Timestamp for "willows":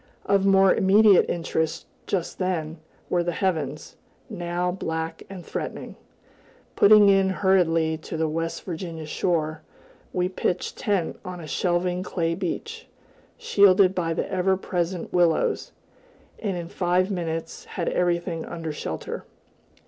15.13-15.71